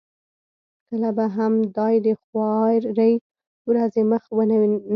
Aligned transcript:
کله 0.87 1.09
به 1.17 1.25
هم 1.35 1.53
دای 1.77 1.95
د 2.05 2.07
خوارې 2.23 3.11
ورځې 3.67 4.01
مخ 4.11 4.23
نه 4.31 4.35
وویني. 4.57 4.79